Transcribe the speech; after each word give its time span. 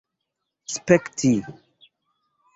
spekti 0.73 1.31